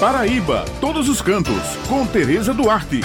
[0.00, 3.00] Paraíba, todos os cantos, com Tereza Duarte.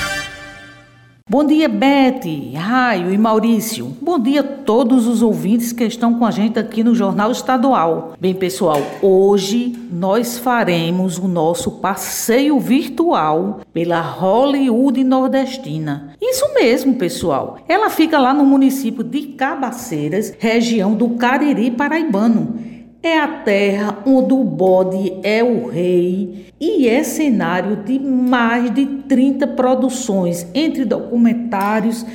[1.27, 3.97] Bom dia, Bete, Raio e Maurício.
[3.99, 8.13] Bom dia a todos os ouvintes que estão com a gente aqui no Jornal Estadual.
[8.21, 16.13] Bem, pessoal, hoje nós faremos o nosso passeio virtual pela Hollywood Nordestina.
[16.21, 17.57] Isso mesmo, pessoal.
[17.67, 22.72] Ela fica lá no município de Cabaceiras, região do Cariri Paraibano
[23.03, 28.85] é a terra onde o bode é o rei e é cenário de mais de
[28.85, 32.05] 30 produções, entre documentários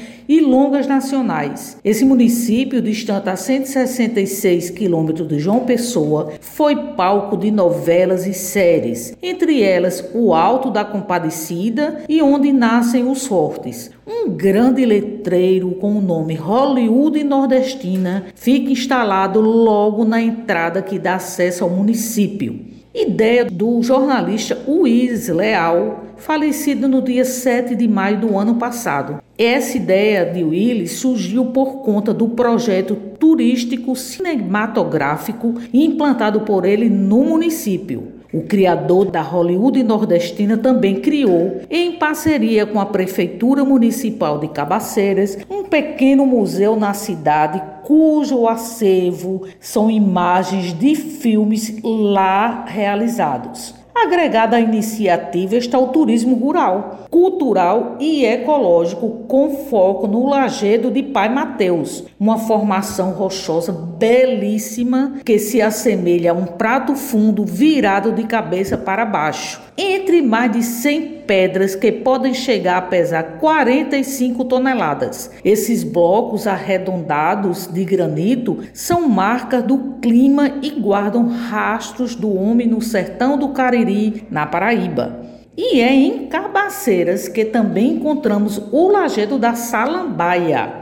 [0.40, 1.78] longas nacionais.
[1.82, 9.16] Esse município, distante a 166 quilômetros de João Pessoa, foi palco de novelas e séries,
[9.22, 13.90] entre elas O Alto da Compadecida e Onde Nascem os Fortes.
[14.06, 21.14] Um grande letreiro com o nome Hollywood Nordestina fica instalado logo na entrada que dá
[21.14, 22.58] acesso ao município.
[22.94, 29.22] Ideia do jornalista Luiz Leal, falecido no dia 7 de maio do ano passado.
[29.36, 37.24] Essa ideia de Willis surgiu por conta do projeto turístico cinematográfico implantado por ele no
[37.24, 38.18] município.
[38.30, 45.38] O criador da Hollywood nordestina também criou, em parceria com a Prefeitura Municipal de Cabaceiras,
[45.48, 53.77] um pequeno museu na cidade cujo acervo são imagens de filmes lá realizados.
[54.00, 61.02] Agregada à iniciativa está o turismo rural, cultural e ecológico, com foco no Lagedo de
[61.02, 68.22] Pai Mateus, uma formação rochosa belíssima que se assemelha a um prato fundo virado de
[68.22, 75.30] cabeça para baixo, entre mais de 100 pedras que podem chegar a pesar 45 toneladas.
[75.44, 82.80] Esses blocos arredondados de granito são marcas do clima e guardam rastros do homem no
[82.80, 85.20] sertão do Cariri, na Paraíba.
[85.54, 90.72] E é em Cabaceiras que também encontramos o lajedo da Salambaia,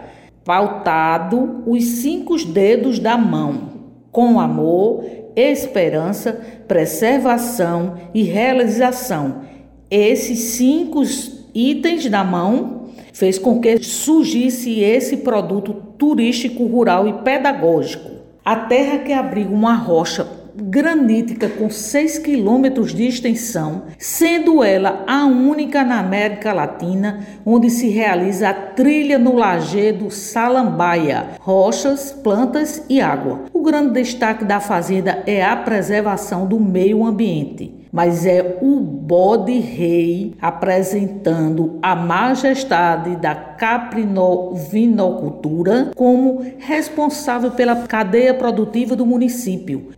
[0.44, 3.70] pautado os cinco dedos da mão,
[4.12, 5.04] com amor,
[5.34, 9.55] esperança, preservação e realização
[9.90, 11.02] esses cinco
[11.54, 18.10] itens na mão fez com que surgisse esse produto turístico, rural e pedagógico.
[18.44, 20.26] A terra que abriga uma rocha
[20.56, 27.88] granítica com 6 quilômetros de extensão, sendo ela a única na América Latina onde se
[27.88, 33.44] realiza a trilha no lajedo Salambaia, rochas, plantas e água.
[33.52, 39.58] O grande destaque da fazenda é a preservação do meio ambiente mas é o bode
[39.58, 49.92] rei apresentando a majestade da caprinovinocultura como responsável pela cadeia produtiva do município.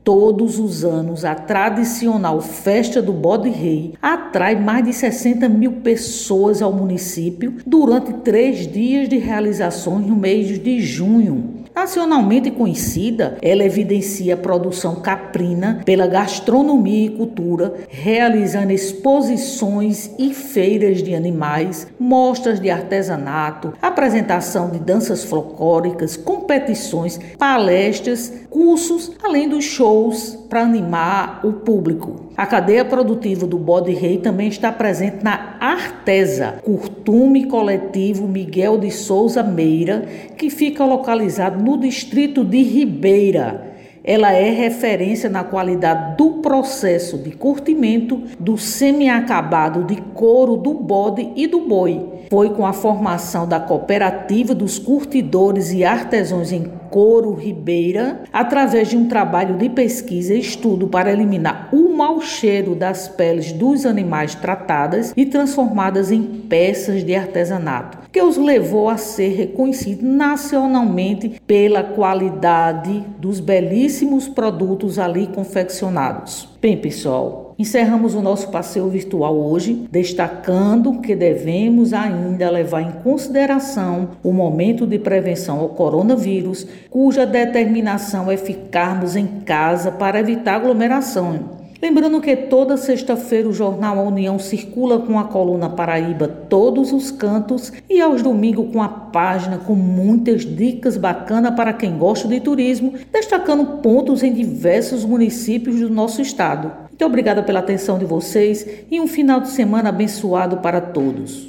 [0.49, 6.63] Todos os anos, a tradicional festa do bode rei atrai mais de 60 mil pessoas
[6.63, 11.59] ao município durante três dias de realizações no mês de junho.
[11.75, 21.03] Nacionalmente conhecida, ela evidencia a produção caprina pela gastronomia e cultura, realizando exposições e feiras
[21.03, 30.37] de animais, mostras de artesanato, apresentação de danças folclóricas, competições, palestras, cursos, além dos shows
[30.49, 32.29] para animar o público.
[32.37, 38.91] A cadeia produtiva do bode rei também está presente na Artesa, curtume coletivo Miguel de
[38.91, 40.07] Souza Meira,
[40.37, 43.78] que fica localizado no distrito de Ribeira
[44.09, 51.31] ela é referência na qualidade do processo de curtimento do semi-acabado de couro do bode
[51.37, 52.09] e do boi.
[52.31, 58.97] Foi com a formação da cooperativa dos curtidores e artesãos em couro Ribeira, através de
[58.97, 64.35] um trabalho de pesquisa e estudo para eliminar o mau cheiro das peles dos animais
[64.35, 71.85] tratadas e transformadas em peças de artesanato, que os levou a ser reconhecido nacionalmente pela
[71.85, 76.49] qualidade dos belíssimos produtos ali confeccionados.
[76.61, 84.09] Bem, pessoal, encerramos o nosso passeio virtual hoje, destacando que devemos ainda levar em consideração
[84.25, 91.58] o momento de prevenção ao coronavírus, cuja determinação é ficarmos em casa para evitar aglomeração
[91.81, 97.13] Lembrando que toda sexta-feira o jornal A União circula com a coluna Paraíba todos os
[97.13, 102.41] cantos e aos domingos com a página com muitas dicas bacanas para quem gosta de
[102.41, 106.73] turismo, destacando pontos em diversos municípios do nosso estado.
[106.89, 111.49] Muito obrigada pela atenção de vocês e um final de semana abençoado para todos.